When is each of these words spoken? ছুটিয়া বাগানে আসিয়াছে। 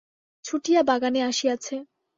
ছুটিয়া 0.45 0.81
বাগানে 0.83 1.19
আসিয়াছে। 1.23 1.75